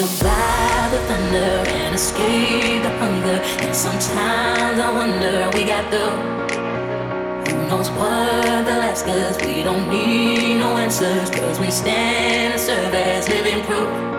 survive 0.00 0.90
the 0.92 0.98
thunder 1.08 1.52
and 1.68 1.94
escape 1.94 2.82
the 2.82 2.90
hunger. 2.98 3.38
And 3.64 3.76
sometimes 3.76 4.78
I 4.80 4.90
wonder 4.92 5.50
we 5.52 5.64
got 5.64 5.90
the 5.90 6.06
who 7.50 7.68
knows 7.68 7.90
what 7.90 8.64
they'll 8.64 8.86
ask 8.92 9.06
us. 9.06 9.36
We 9.44 9.62
don't 9.62 9.90
need 9.90 10.58
no 10.58 10.78
answers, 10.78 11.28
cause 11.28 11.60
we 11.60 11.70
stand 11.70 12.54
and 12.54 12.60
serve 12.60 12.94
as. 12.94 13.28
Living 13.28 13.62
proof. 13.64 14.09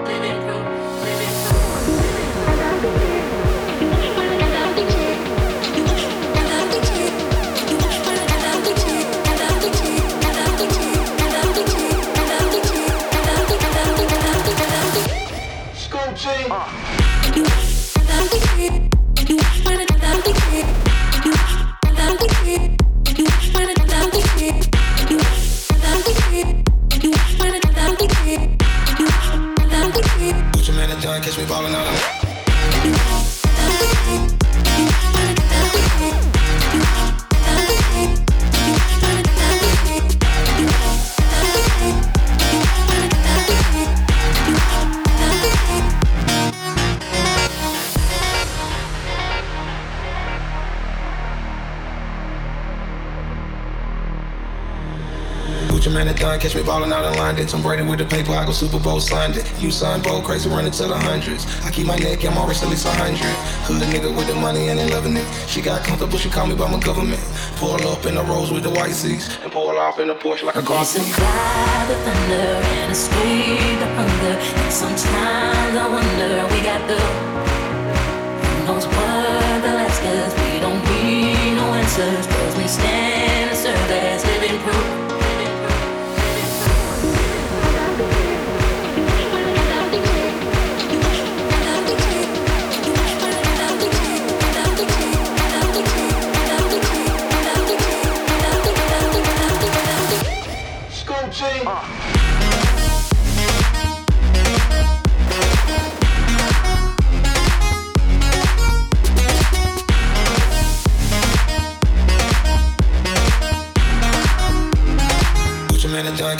Gucci 55.81 55.93
man 55.93 56.07
and 56.07 56.19
Don 56.19 56.39
catch 56.39 56.53
me 56.53 56.61
ballin' 56.61 56.93
out 56.93 57.11
in 57.11 57.17
London. 57.17 57.47
Tom 57.47 57.63
Brady 57.63 57.81
with 57.81 57.97
the 57.97 58.05
paper, 58.05 58.33
I 58.33 58.45
go 58.45 58.51
Super 58.51 58.77
Bowl 58.77 58.99
signed 58.99 59.35
it. 59.35 59.49
You 59.59 59.71
signed 59.71 60.03
bold, 60.03 60.25
crazy 60.25 60.47
running 60.47 60.71
to 60.73 60.83
the 60.85 60.95
hundreds. 60.95 61.47
I 61.65 61.71
keep 61.71 61.87
my 61.87 61.95
neck 61.95 62.23
my 62.23 62.45
wrist 62.45 62.61
at 62.61 62.69
least 62.69 62.85
a 62.85 62.91
hundred. 62.91 63.33
Hood 63.65 63.81
nigga 63.89 64.15
with 64.15 64.27
the 64.27 64.35
money 64.35 64.69
and 64.69 64.77
they 64.77 64.87
loving 64.91 65.17
it. 65.17 65.25
She 65.47 65.59
got 65.59 65.83
comfortable, 65.83 66.19
she 66.19 66.29
call 66.29 66.45
me 66.45 66.53
by 66.53 66.69
my 66.69 66.79
government. 66.79 67.19
Pull 67.55 67.81
up 67.87 68.05
in 68.05 68.13
the 68.13 68.23
rose 68.23 68.51
with 68.51 68.61
the 68.61 68.69
white 68.69 68.93
seats 68.93 69.35
and 69.41 69.51
pull 69.51 69.69
off 69.69 69.97
in 69.97 70.07
the 70.07 70.13
Porsche 70.13 70.43
like 70.43 70.55
a 70.55 70.61
car. 70.61 70.85
survive 70.85 71.87
the 71.89 71.95
thunder 72.05 72.61
and 72.77 72.91
escape 72.91 73.79
the 73.81 73.89
hunger. 73.97 74.37
And 74.37 74.71
sometimes 74.71 75.73
I 75.81 75.87
wonder 75.89 76.45
we 76.53 76.61
got 76.61 76.85
the 76.85 77.01
who 77.01 78.65
knows 78.69 78.85
what 78.85 79.65
they'll 79.65 79.81
ask 79.81 80.03
us. 80.03 80.31
We 80.45 80.59
don't 80.61 80.77
need 80.93 81.57
no 81.57 81.73
answers, 81.73 82.27
cause 82.27 82.55
we 82.55 82.67
stand 82.67 83.49
and 83.49 83.57
serve 83.57 83.89
as 83.89 84.23
living 84.27 84.59
proof. 84.61 85.00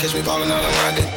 Catch 0.02 0.14
me 0.16 0.22
ballin' 0.22 0.50
out 0.50 0.64
in 0.64 0.96
London. 0.98 1.12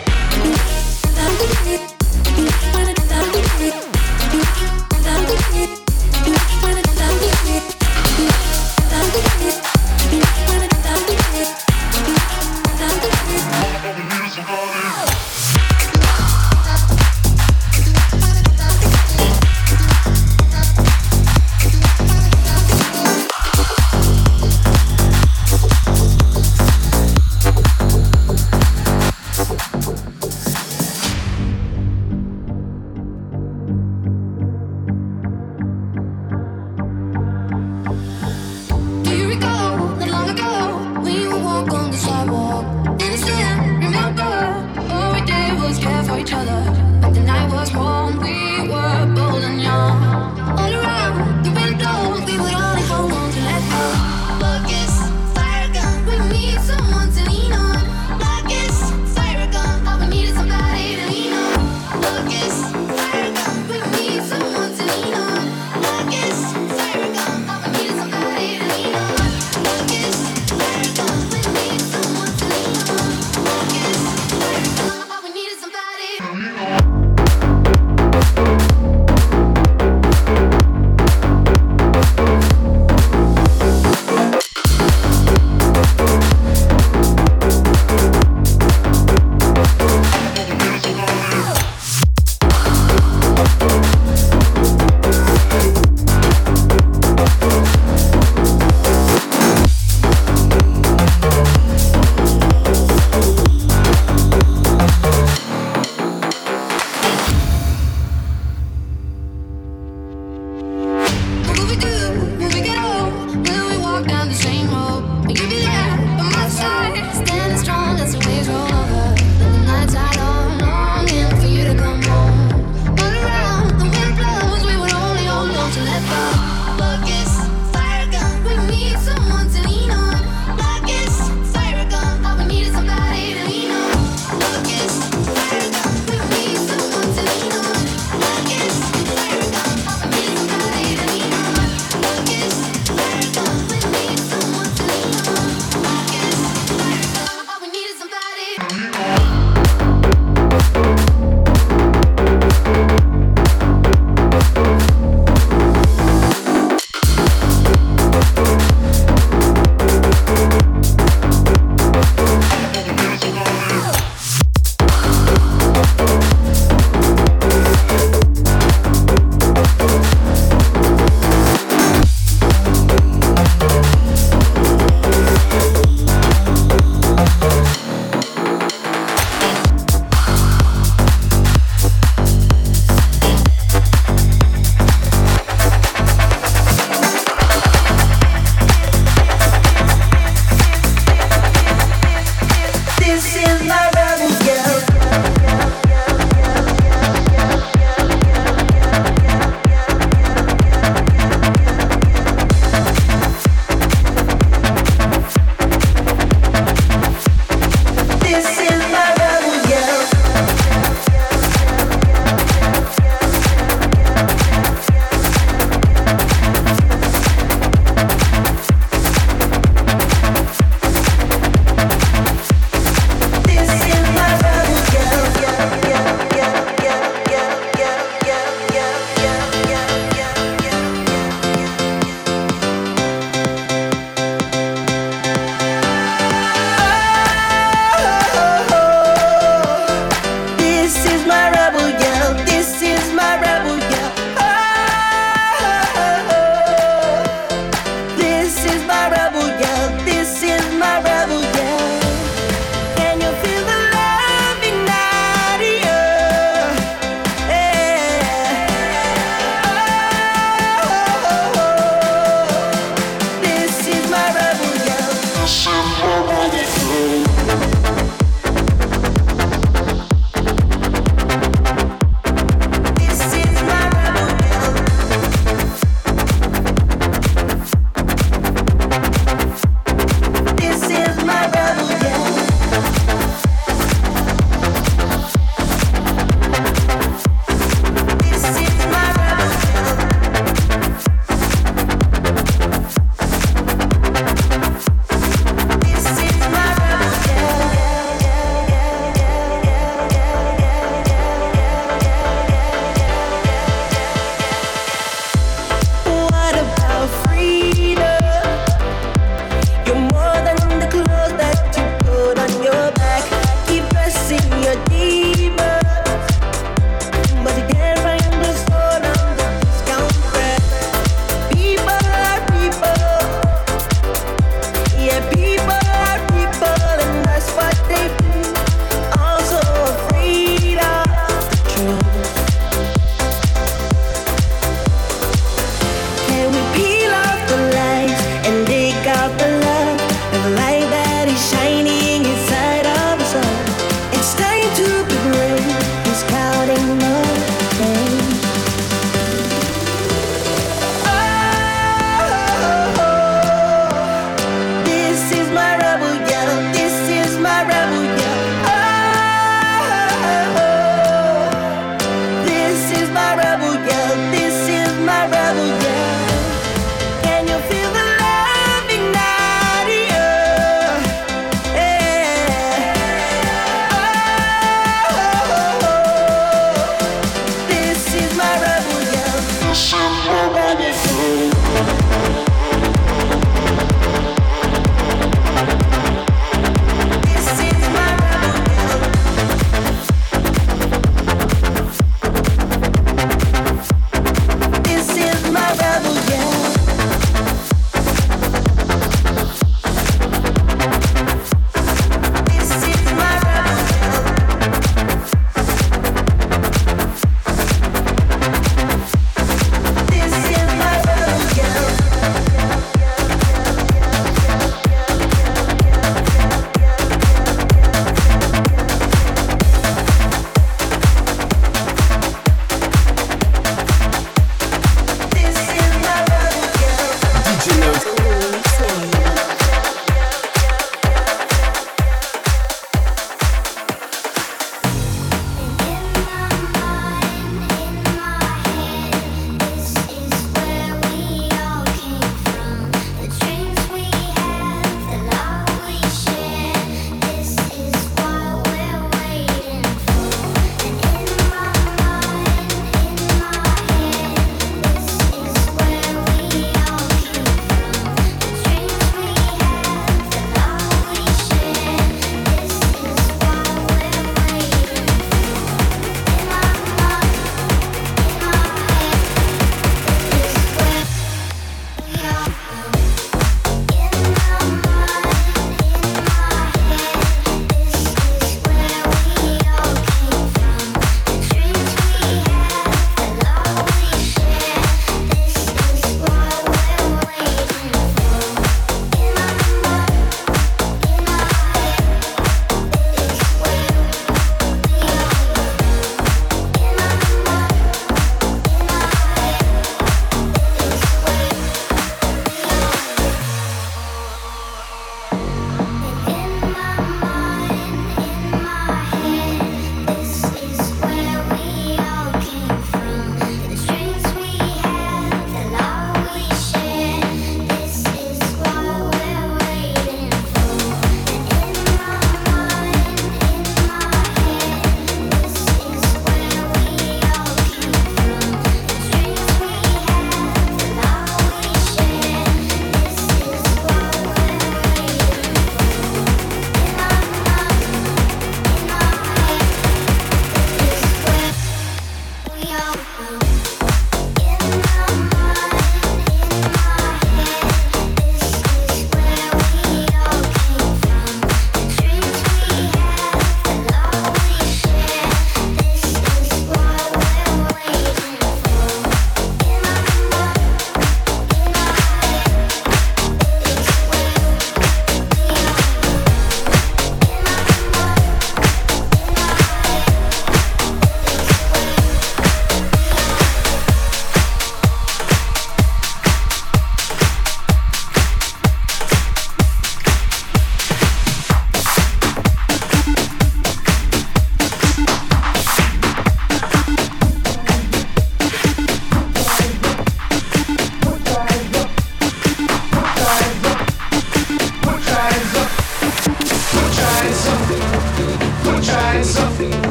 out. 542.98 543.45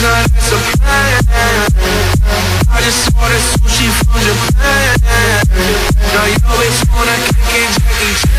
I 0.00 0.22
just 2.84 3.10
ordered 3.18 3.42
sushi 3.58 3.90
from 4.06 4.22
Japan. 4.22 4.94
Now 6.14 6.26
yo 6.26 6.38
bitch 6.38 6.86
wanna 6.94 7.16
kick 7.26 7.50
it, 7.50 7.70
Jackie 7.82 8.14
Chan. 8.22 8.37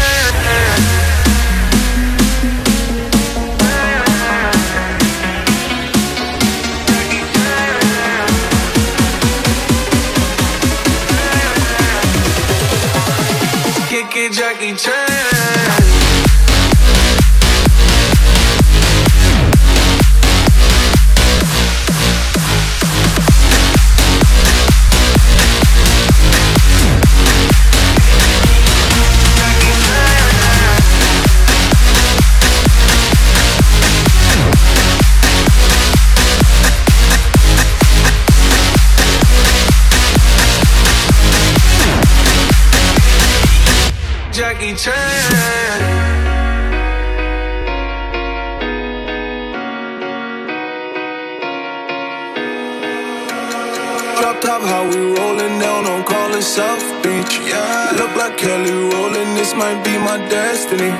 Drop 54.19 54.41
top, 54.41 54.61
how 54.61 54.83
we 54.83 54.97
rolling 55.15 55.59
down 55.63 55.87
on 55.87 56.03
College 56.03 56.43
South 56.43 56.83
Beach. 57.01 57.39
Yeah, 57.39 57.95
look 57.95 58.13
like 58.17 58.35
Kelly 58.35 58.69
rolling, 58.91 59.31
this 59.39 59.55
might 59.55 59.81
be 59.81 59.95
my 59.97 60.17
destiny. 60.27 60.91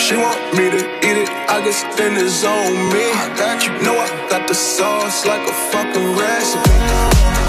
She 0.00 0.16
want 0.16 0.40
me 0.56 0.70
to 0.72 0.80
eat 1.04 1.18
it, 1.20 1.28
I 1.52 1.60
guess 1.60 1.84
then 2.00 2.16
it's 2.16 2.44
on 2.44 2.72
me. 2.96 3.12
I 3.12 3.28
got 3.36 3.60
you, 3.60 3.76
know 3.84 3.92
I 3.92 4.08
got 4.30 4.48
the 4.48 4.54
sauce 4.54 5.26
like 5.26 5.44
a 5.44 5.52
fucking 5.68 6.16
recipe. 6.16 6.76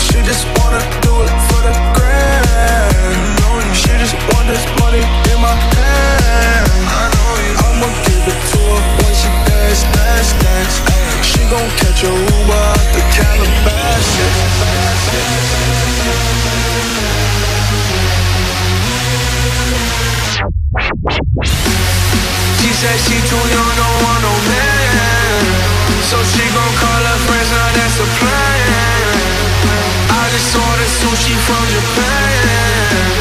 She 0.03 0.19
just 0.27 0.43
wanna 0.59 0.83
do 0.99 1.13
it 1.23 1.39
for 1.47 1.61
the 1.63 1.73
grand. 1.95 3.63
She 3.79 3.87
just 4.03 4.15
want 4.27 4.51
this 4.51 4.67
money 4.83 5.03
in 5.31 5.39
my 5.39 5.55
hand. 5.55 6.67
I 6.83 7.07
know 7.15 7.31
you. 7.47 7.55
I'ma 7.63 7.89
give 8.03 8.27
it 8.27 8.39
to 8.51 8.59
her 8.59 8.81
when 8.99 9.13
she 9.15 9.31
dance, 9.47 9.87
dance, 9.95 10.31
dance. 10.43 10.75
She 11.23 11.39
gon' 11.47 11.69
catch 11.79 12.03
a 12.03 12.11
Uber 12.11 12.59
out 12.59 12.87
the 12.91 13.07
She 22.57 22.69
said 22.73 22.97
she 23.01 23.17
too 23.25 23.43
young, 23.49 23.73
don't 23.77 23.97
want 24.03 24.21
no 24.21 24.33
man. 24.49 25.43
So 26.09 26.17
she 26.23 26.45
gon' 26.53 26.73
call 26.77 27.03
her 27.09 27.19
friends, 27.25 27.49
now 27.49 27.69
that's 27.73 27.97
a 27.97 28.07
plan. 28.21 29.17
I 30.09 30.29
just 30.33 30.53
ordered 30.53 30.93
sushi 31.01 31.35
from 31.47 31.63
Japan. 31.73 33.11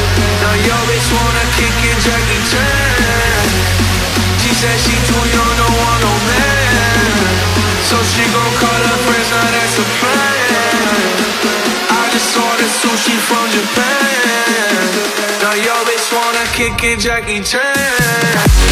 Now 0.41 0.53
yo 0.67 0.77
bitch 0.87 1.09
wanna 1.09 1.45
kick 1.57 1.77
it, 1.89 1.97
Jackie 2.05 2.41
Chan. 2.51 2.97
She 4.87 4.93
too 5.07 5.23
young, 5.33 5.57
want 5.69 6.01
no 6.01 6.13
man. 6.27 7.35
So 7.89 7.97
she 8.03 8.23
gon' 8.33 8.53
call 8.61 8.81
her 8.89 8.97
friends, 9.05 9.29
now 9.31 9.51
that's 9.51 9.79
a 9.79 9.83
plan. 9.99 10.26
Wanna 16.69 16.79
kick 16.79 16.99
Jackie 16.99 17.41
Chan. 17.43 18.66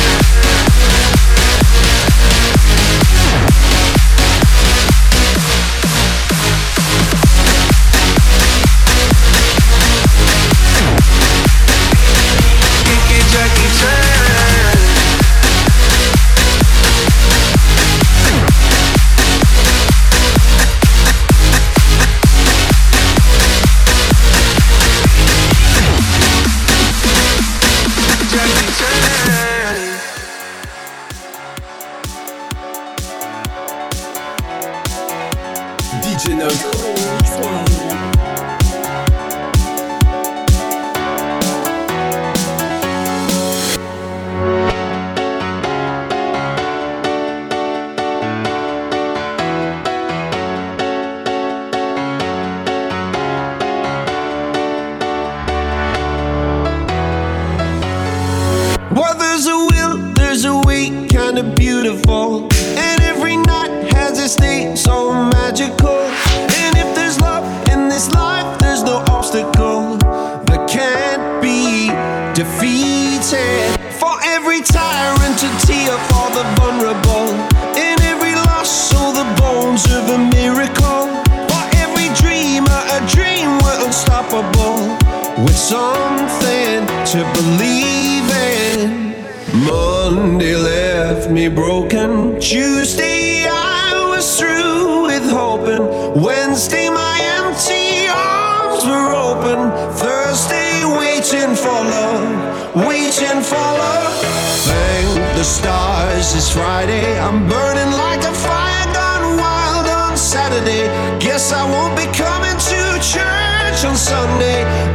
DJ 36.17 36.33
Nog. 36.33 38.14
On 113.85 113.95
Sunday. 113.95 114.94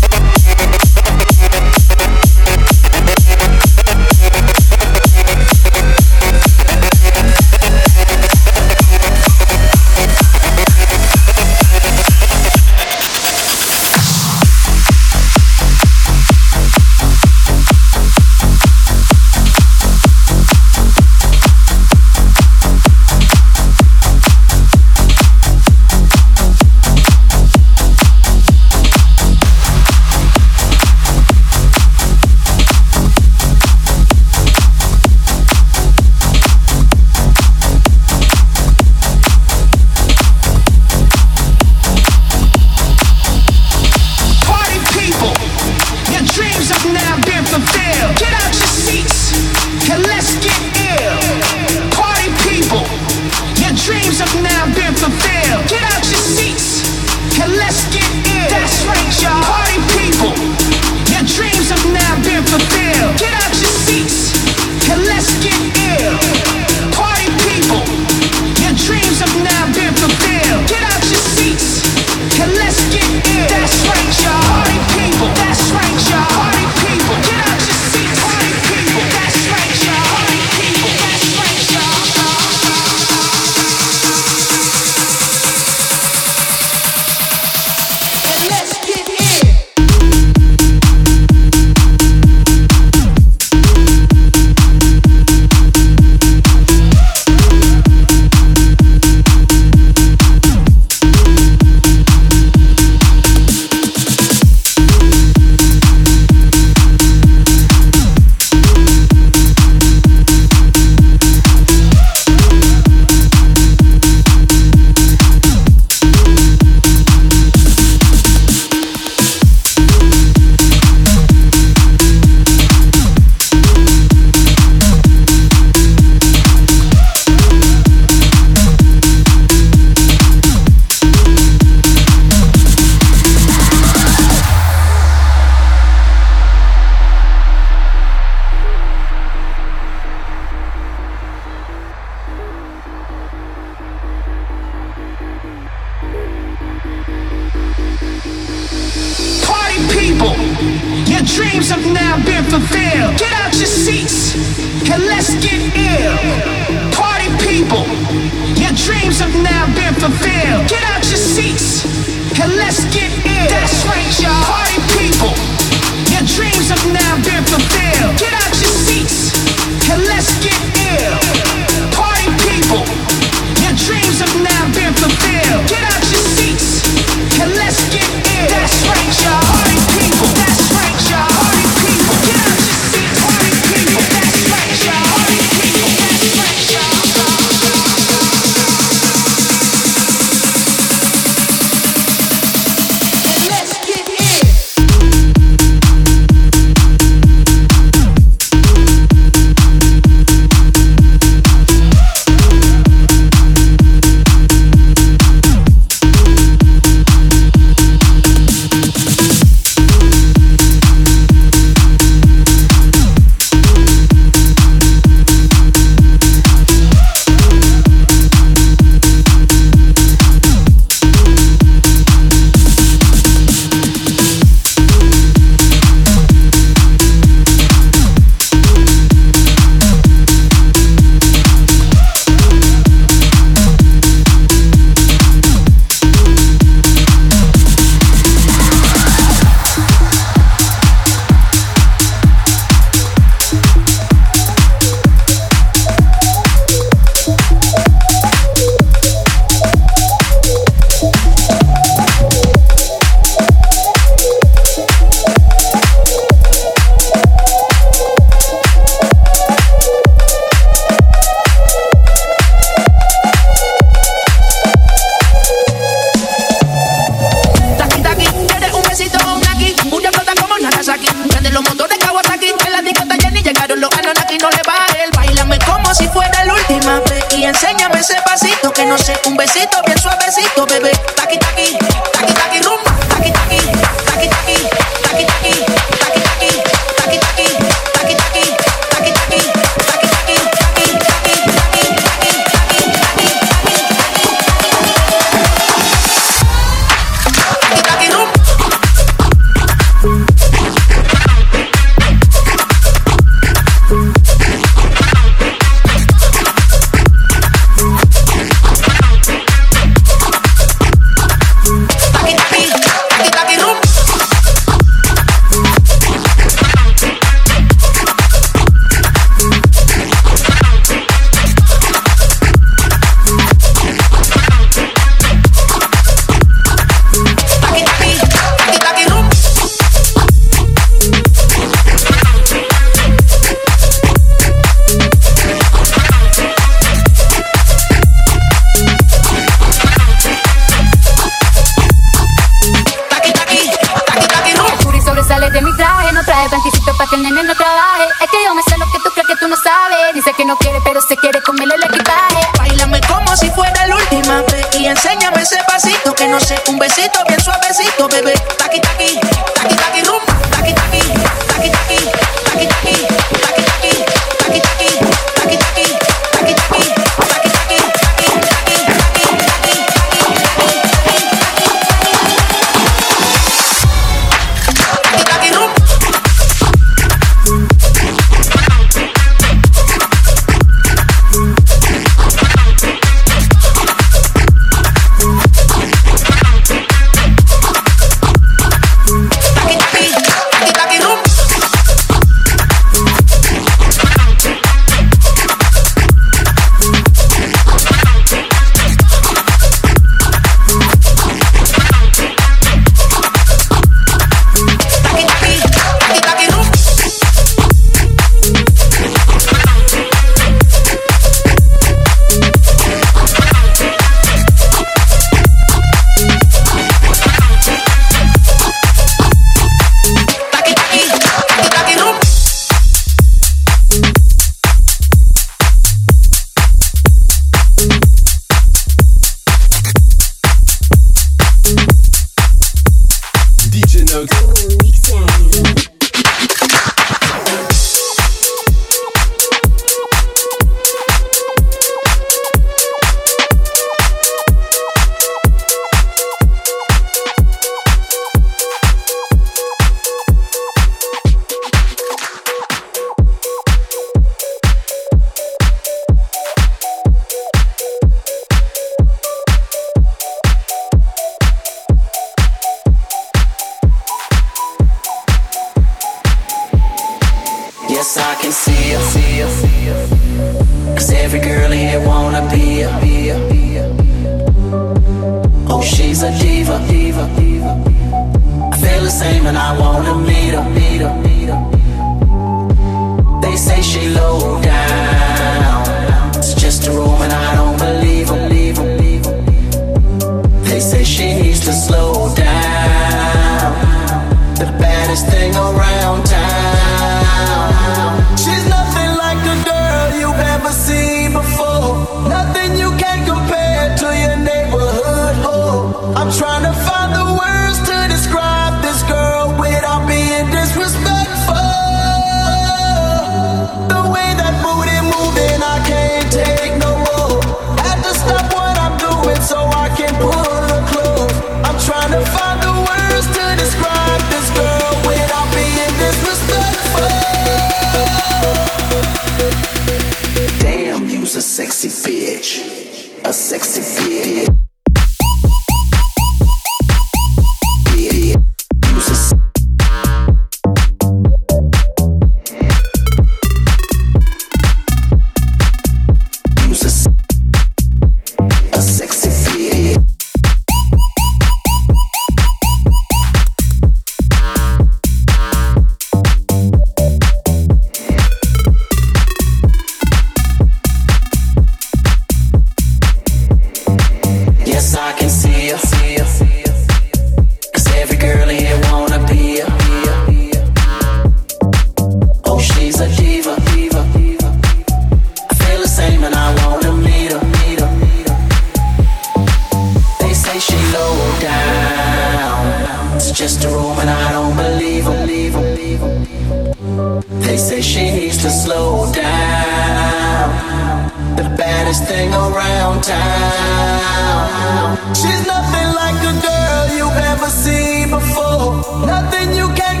Nothing 598.81 599.53
you 599.53 599.67
can 599.75 600.00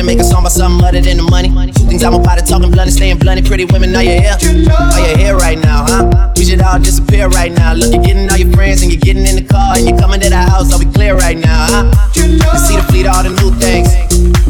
to 0.00 0.06
make 0.06 0.18
a 0.18 0.24
song 0.24 0.40
about 0.40 0.52
something 0.52 0.80
other 0.86 1.00
than 1.00 1.18
the 1.18 1.22
money. 1.28 1.50
Two 1.72 1.84
things 1.84 2.02
I'm 2.02 2.14
about 2.14 2.38
to 2.38 2.44
talking 2.44 2.70
blunt 2.70 2.88
and 2.88 2.96
staying 2.96 3.18
blunt. 3.18 3.44
Pretty 3.46 3.66
women, 3.66 3.94
are 3.94 4.02
you 4.02 4.16
here? 4.16 4.36
Are 4.72 5.00
you 5.04 5.16
here 5.16 5.36
right 5.36 5.58
now, 5.58 5.84
huh? 5.84 6.32
We 6.36 6.44
should 6.44 6.62
all 6.62 6.78
disappear 6.78 7.28
right 7.28 7.52
now. 7.52 7.74
Look, 7.74 7.92
you're 7.92 8.02
getting 8.02 8.30
all 8.30 8.38
your 8.38 8.50
friends 8.52 8.82
and 8.82 8.90
you're 8.90 9.00
getting 9.00 9.26
in 9.26 9.36
the 9.36 9.44
car 9.44 9.76
and 9.76 9.84
you're 9.84 9.98
coming 9.98 10.20
to 10.20 10.30
the 10.30 10.40
house. 10.40 10.72
Are 10.72 10.78
we 10.78 10.86
clear 10.86 11.16
right 11.16 11.36
now, 11.36 11.66
huh? 11.68 11.84
I 11.92 12.56
see 12.56 12.76
the 12.76 12.84
fleet, 12.88 13.06
all 13.06 13.22
the 13.22 13.28
new 13.28 13.52
things. 13.60 13.92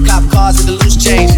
Cop 0.07 0.23
cars 0.31 0.63
with 0.63 0.71
the 0.71 0.77
loose 0.79 0.95
change. 0.95 1.35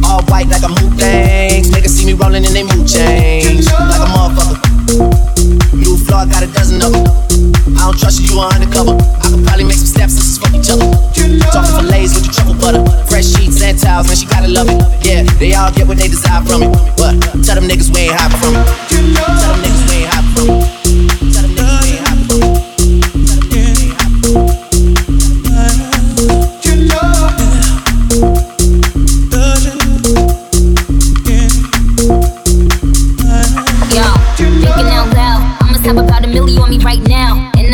All 0.00 0.24
white 0.32 0.48
like 0.48 0.64
a 0.64 0.72
mood 0.72 0.96
things. 0.96 1.68
Niggas 1.68 1.92
see 1.92 2.06
me 2.06 2.14
rolling 2.14 2.46
and 2.46 2.56
they 2.56 2.64
mood 2.64 2.88
change. 2.88 3.68
Like 3.68 4.00
a 4.00 4.08
motherfucker. 4.16 5.76
New 5.76 5.96
floor, 6.00 6.24
got 6.24 6.42
a 6.42 6.48
dozen 6.48 6.80
of 6.80 6.92
them. 6.92 7.61
I 7.82 7.86
don't 7.86 7.98
trust 7.98 8.22
you, 8.22 8.36
you 8.36 8.40
undercover. 8.40 8.94
I 8.94 9.26
could 9.26 9.44
probably 9.44 9.64
make 9.64 9.74
some 9.74 9.90
steps, 9.90 10.14
sisters 10.14 10.38
fuck 10.38 10.54
each 10.54 10.70
other. 10.70 10.86
Talking 11.50 11.82
fillets 11.82 12.14
with 12.14 12.26
the 12.26 12.32
truffle 12.32 12.54
butter. 12.54 12.78
Uh, 12.78 13.06
fresh 13.06 13.26
sheets 13.26 13.60
and 13.60 13.76
towels, 13.76 14.06
man, 14.06 14.14
she 14.14 14.26
gotta 14.26 14.46
love 14.46 14.68
it. 14.70 14.78
Yeah, 15.04 15.24
they 15.42 15.52
all 15.54 15.72
get 15.72 15.88
what 15.88 15.98
they 15.98 16.06
desire 16.06 16.46
from 16.46 16.62
it. 16.62 16.70
But 16.96 17.18
tell 17.42 17.56
them 17.56 17.66
niggas 17.66 17.92
we 17.92 18.06
ain't 18.06 18.14
hiding 18.14 18.38
from 18.38 18.54
it. 18.54 18.66
Tell 18.86 19.02
them 19.02 19.62
niggas 19.66 19.90
we 19.90 19.96
ain't 19.96 20.14
hiding 20.14 20.30
from 20.30 20.50
it. 20.62 20.81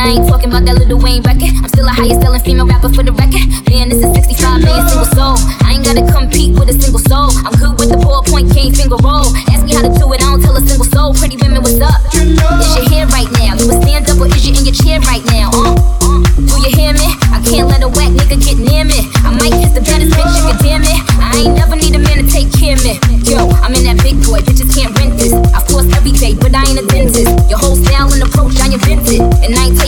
I 0.09 0.13
ain't 0.13 0.25
talking 0.25 0.49
about 0.49 0.65
that 0.65 0.81
Lil 0.81 0.97
Wayne 1.05 1.21
record. 1.21 1.53
I'm 1.61 1.69
still 1.69 1.85
a 1.85 1.93
highest 1.93 2.25
selling 2.25 2.41
female 2.41 2.65
rapper 2.65 2.89
for 2.89 3.05
the 3.05 3.13
record. 3.13 3.45
Man, 3.69 3.93
this 3.93 4.01
is 4.01 4.09
65 4.17 4.65
million 4.65 4.89
single 4.89 5.05
soul. 5.13 5.37
I 5.69 5.77
ain't 5.77 5.85
gotta 5.85 6.01
compete 6.09 6.57
with 6.57 6.73
a 6.73 6.77
single 6.81 7.05
soul. 7.13 7.29
I'm 7.45 7.53
good 7.61 7.77
with 7.77 7.93
the 7.93 8.01
ballpoint, 8.01 8.49
king 8.57 8.73
finger 8.73 8.97
roll. 9.05 9.29
Ask 9.53 9.69
me 9.69 9.77
how 9.77 9.85
to 9.85 9.93
do 9.93 10.09
it, 10.17 10.25
I 10.25 10.33
don't 10.33 10.41
tell 10.41 10.57
a 10.57 10.65
single 10.65 10.89
soul. 10.89 11.13
Pretty 11.13 11.37
women, 11.37 11.61
what's 11.61 11.77
up? 11.85 12.01
Is 12.17 12.73
your 12.73 12.89
hair 12.89 13.05
right 13.13 13.29
now? 13.37 13.53
You 13.61 13.69
a 13.69 13.77
stand 13.85 14.09
up 14.09 14.17
or 14.17 14.33
is 14.33 14.41
you 14.49 14.57
in 14.57 14.65
your 14.65 14.73
chair 14.73 14.97
right 15.05 15.21
now? 15.29 15.53
Uh, 15.53 15.77
uh, 15.77 16.19
do 16.41 16.57
you 16.65 16.73
hear 16.73 16.97
me? 16.97 17.05
I 17.29 17.45
can't 17.45 17.69
let 17.69 17.85
a 17.85 17.89
whack 17.93 18.09
nigga 18.09 18.41
get 18.41 18.57
near 18.57 18.89
me. 18.89 19.05
I 19.21 19.37
might 19.37 19.53
kiss 19.61 19.77
the 19.77 19.85
baddest 19.85 20.17
bitch, 20.17 20.33
you 20.33 20.43
can 20.49 20.57
damn 20.65 20.85
it. 20.89 21.01
I 21.21 21.45
ain't 21.45 21.53
never 21.53 21.77
need 21.77 21.93
a 21.93 22.01
man 22.01 22.25
to 22.25 22.27
take 22.33 22.49
care 22.57 22.75
of 22.75 22.83
me. 22.85 22.97
Yo, 23.29 23.49
I'm 23.61 23.77
in 23.77 23.85
that 23.85 24.01
big 24.01 24.17
boy, 24.25 24.41
bitches 24.41 24.73
can't 24.73 24.93
rent 24.97 25.21
this. 25.21 25.33
I 25.33 25.61
floss 25.69 25.85
every 25.93 26.13
day, 26.13 26.33
but 26.33 26.57
I 26.57 26.65
ain't 26.65 26.81
a 26.81 26.87
dentist. 26.89 27.29
Your 27.53 27.61
whole 27.61 27.77
style 27.77 28.09
and 28.09 28.25
approach, 28.25 28.57
I 28.57 28.73
invented. 28.73 29.21
And 29.45 29.53
I 29.53 29.69
ain't 29.69 29.79
taking 29.79 29.88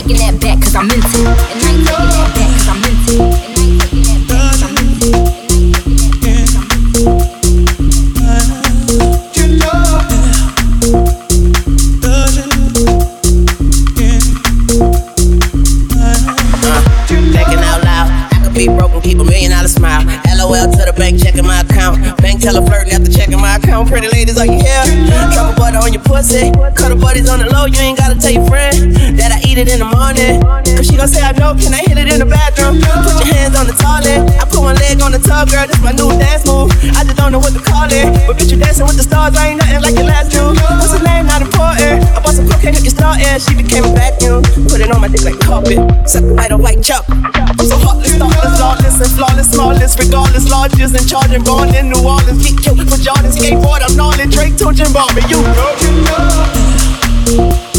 cause 0.71 0.75
I 0.75 0.83
meant 0.83 1.03
it. 1.03 1.15
And 1.17 1.63
I 1.63 1.71
ain't 1.71 1.87
taking 17.33 17.59
that. 17.59 17.81
And 18.53 19.03
keep 19.03 19.17
a 19.17 19.23
million 19.23 19.51
dollar 19.51 19.67
smile. 19.67 20.05
LOL 20.37 20.71
to 20.71 20.85
the 20.85 20.93
bank, 20.95 21.21
checking 21.21 21.45
my 21.45 21.61
account. 21.61 21.99
Bank 22.21 22.41
teller 22.41 22.61
flirting 22.61 22.93
after 22.93 23.11
checking 23.11 23.41
my 23.41 23.55
account. 23.55 23.89
Pretty 23.89 24.07
ladies, 24.07 24.37
are 24.37 24.45
you 24.45 24.53
here? 24.53 24.83
Truffle 25.33 25.55
butter 25.57 25.79
on 25.79 25.91
your 25.91 26.03
pussy. 26.03 26.51
Cuddle 26.75 26.99
buddies 26.99 27.27
on 27.29 27.39
the 27.39 27.49
low, 27.49 27.65
you 27.65 27.79
ain't 27.79 27.97
gotta 27.97 28.15
tell 28.15 28.31
your 28.31 28.45
friend 28.45 28.51
that 28.51 28.60
I 28.60 28.60
eat 29.51 29.59
it 29.59 29.67
in 29.67 29.79
the 29.83 29.89
morning. 29.91 30.39
Cause 30.79 30.87
she 30.87 30.95
gon' 30.95 31.11
say 31.11 31.19
I 31.19 31.35
know, 31.35 31.51
can 31.59 31.75
I 31.75 31.83
hit 31.83 31.99
it 31.99 32.07
in 32.07 32.23
the 32.23 32.29
bathroom? 32.29 32.79
Put 32.79 33.19
your 33.19 33.35
hands 33.35 33.59
on 33.59 33.67
the 33.67 33.75
toilet. 33.75 34.23
I 34.39 34.47
put 34.47 34.63
one 34.63 34.79
leg 34.79 35.03
on 35.03 35.11
the 35.11 35.19
tub, 35.19 35.51
girl, 35.51 35.67
this 35.67 35.75
my 35.83 35.91
new 35.91 36.07
dance 36.15 36.47
move. 36.47 36.71
I 36.95 37.03
just 37.03 37.19
don't 37.19 37.35
know 37.35 37.43
what 37.43 37.51
to 37.51 37.59
call 37.59 37.91
it. 37.91 38.07
But 38.23 38.39
bitch, 38.39 38.55
you 38.55 38.57
dancing 38.57 38.87
with 38.87 38.95
the 38.95 39.03
stars, 39.03 39.35
I 39.35 39.51
ain't 39.51 39.59
nothing 39.59 39.83
like 39.83 39.95
your 39.99 40.07
last 40.07 40.31
June. 40.31 40.55
What's 40.55 40.95
his 40.95 41.03
name? 41.03 41.27
Not 41.27 41.43
important. 41.43 42.07
I 42.15 42.23
bought 42.23 42.39
some 42.39 42.47
cocaine, 42.47 42.79
took 42.79 42.87
your 42.87 42.95
star 42.95 43.19
air, 43.19 43.35
she 43.43 43.51
became 43.51 43.83
a 43.83 43.91
vacuum. 43.91 44.39
Put 44.71 44.79
it 44.79 44.87
on 44.87 45.03
my 45.03 45.11
dick 45.11 45.27
like 45.27 45.39
carpet. 45.43 45.83
Suck 46.07 46.23
white 46.31 46.51
or 46.55 46.59
white 46.61 46.79
chop. 46.79 47.03
I'm 47.11 47.59
so 47.59 47.75
heartless, 47.75 48.15
thoughtless, 48.15 48.55
lawless, 48.55 48.95
and 49.03 49.11
flawless, 49.19 49.51
smallest, 49.51 49.99
regardless, 49.99 50.47
largest, 50.47 50.95
and 50.95 51.03
charging, 51.03 51.43
born 51.43 51.75
in 51.75 51.91
New 51.91 51.99
Orleans. 52.07 52.39
Get 52.39 52.55
killed 52.63 52.79
for 52.87 52.99
Jordan, 53.03 53.35
skateboard, 53.35 53.83
I'm 53.83 53.99
gnarly, 53.99 54.31
Drake, 54.31 54.55
to 54.63 54.71
Jim 54.71 54.95
Barber, 54.95 55.19
you 55.27 55.43
know. 55.43 55.75
You 55.83 55.91
know. 57.35 57.70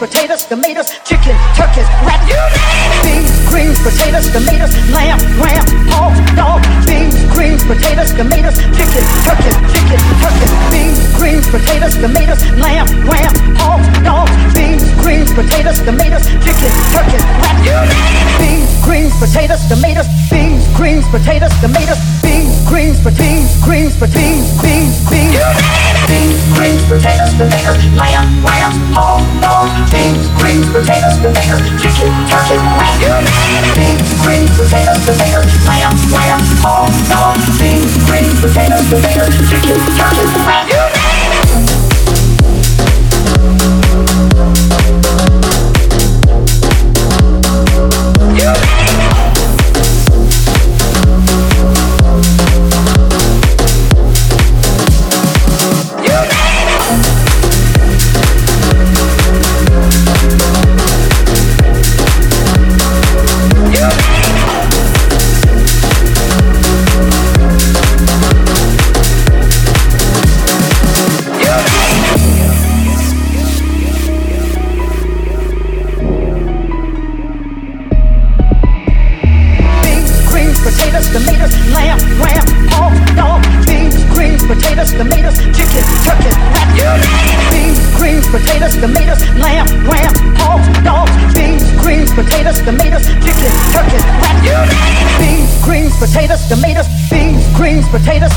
Potatoes, 0.00 0.46
tomatoes, 0.46 0.88
chicken, 1.04 1.36
turkeys, 1.54 1.84
rat. 2.08 2.24
Beans, 3.04 3.28
greens, 3.50 3.78
potatoes, 3.84 4.32
tomatoes, 4.32 4.72
lamb, 4.96 5.20
ram, 5.36 5.60
hogs, 5.92 6.18
dogs, 6.34 6.66
beans, 6.88 7.14
greens, 7.36 7.62
potatoes, 7.64 8.10
tomatoes, 8.16 8.56
chicken, 8.72 9.04
turkeys, 9.28 9.56
chicken, 9.76 10.00
turkeys, 10.24 10.52
beans, 10.72 10.98
greens, 11.20 11.46
potatoes, 11.52 11.94
tomatoes, 12.00 12.40
lamb, 12.56 12.88
ram, 13.04 13.32
dogs, 14.02 14.32
beans, 14.54 14.59
greens, 15.02 15.32
potatoes, 15.32 15.80
tomatoes, 15.80 16.24
chicken, 16.44 16.72
turkeys, 16.92 17.24
rat. 17.40 17.56
Beans, 18.38 18.70
greens, 18.84 19.12
potatoes, 19.18 19.62
tomatoes, 19.68 20.08
beans, 20.30 20.64
greens, 20.76 21.06
potatoes, 21.08 21.52
tomatoes, 21.60 21.98
beans, 22.22 22.52
greens, 22.68 22.98
beans, 23.00 23.50
greens, 23.64 23.94
beans, 23.96 24.46
beans, 24.62 24.96
beans. 25.10 25.36
Beans, 26.08 26.40
greens, 26.56 26.82
potatoes, 26.90 27.32
tomatoes, 27.38 27.80
lamb, 27.94 28.26
lamb, 28.42 28.74
hog, 28.96 29.22
dog, 29.40 29.68
beans, 29.90 30.26
greens, 30.40 30.66
potatoes, 30.72 31.16
tomatoes, 31.22 31.64
chicken, 31.80 32.10
turkey, 32.28 32.58
rat. 32.58 32.96
Beans, 33.76 34.08
greens, 34.24 34.50
potatoes, 34.58 35.00
tomatoes, 35.06 35.50
lamb, 35.66 35.94
lamb, 36.10 36.42
hog, 36.64 36.90
dog, 37.08 37.38
beans, 37.58 37.92
greens, 38.08 38.34
potatoes, 38.40 38.84
tomatoes, 38.90 39.34
chicken, 39.48 39.78
turkey, 39.96 40.26
rat. 40.44 40.89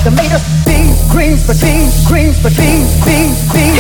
Potatoes, 0.04 0.43
tomatoes, 0.64 0.66
beans, 0.66 1.12
greens, 1.12 1.47
beans, 1.47 2.08
greens, 2.08 2.38
beans, 2.43 3.06
beans, 3.06 3.54
beans. 3.54 3.80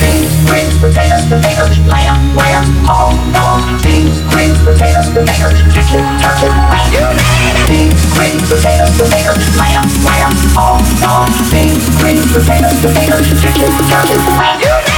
Beans, 0.00 0.32
greens, 0.48 0.76
potatoes, 0.78 1.24
tomatoes, 1.28 1.78
lamb, 1.86 2.36
ram, 2.36 2.64
hog, 2.86 3.14
dog, 3.32 3.82
beans, 3.82 4.20
greens, 4.32 4.58
potatoes, 4.64 5.08
tomatoes, 5.12 5.60
chicken, 5.72 6.04
turkey, 6.20 6.48
rat. 6.48 6.90
Beans, 7.68 8.00
greens, 8.16 8.42
potatoes, 8.48 8.96
tomatoes, 8.96 9.56
lamb, 9.56 9.86
lamb, 10.04 10.32
hog, 10.56 10.80
dog, 11.00 11.28
beans, 11.52 11.84
greens, 12.00 12.26
potatoes, 12.32 12.80
tomatoes, 12.80 13.28
chicken, 13.40 13.70
turkey, 13.88 14.18
rat. 14.40 14.91